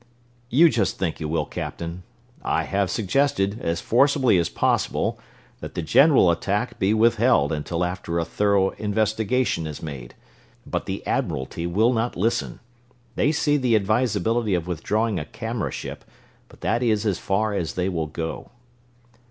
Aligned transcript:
"You 0.49 0.67
just 0.67 0.97
think 0.97 1.19
you 1.19 1.27
will, 1.29 1.45
Captain. 1.45 2.01
I 2.41 2.63
have 2.63 2.89
suggested, 2.89 3.59
as 3.61 3.81
forcibly 3.81 4.39
as 4.39 4.49
possible, 4.49 5.19
that 5.59 5.75
the 5.75 5.83
general 5.83 6.31
attack 6.31 6.79
be 6.79 6.91
withheld 6.91 7.51
until 7.51 7.85
after 7.85 8.17
a 8.17 8.25
thorough 8.25 8.71
investigation 8.79 9.67
is 9.67 9.83
made, 9.83 10.15
but 10.65 10.87
the 10.87 11.05
Admiralty 11.05 11.67
will 11.67 11.93
not 11.93 12.15
listen. 12.17 12.59
They 13.13 13.31
see 13.31 13.57
the 13.57 13.75
advisability 13.75 14.55
of 14.55 14.65
withdrawing 14.65 15.19
a 15.19 15.25
camera 15.25 15.69
ship, 15.69 16.03
but 16.49 16.61
that 16.61 16.81
is 16.81 17.05
as 17.05 17.19
far 17.19 17.53
as 17.53 17.73
they 17.75 17.87
will 17.87 18.07
go." 18.07 18.49